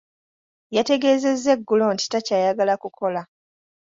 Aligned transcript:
Yategeezezza 0.75 1.49
eggulo 1.55 1.85
nti 1.93 2.05
takyayagala 2.11 2.73
kukola. 2.83 3.21